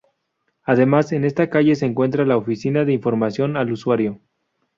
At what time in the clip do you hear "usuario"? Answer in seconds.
3.71-4.19